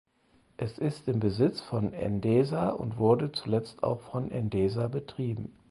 [0.57, 5.55] Es ist im Besitz von Endesa und wurde zuletzt auch von Endesa betrieben.